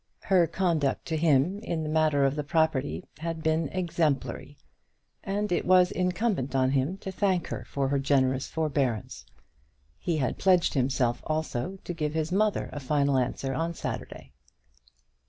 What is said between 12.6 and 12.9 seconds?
a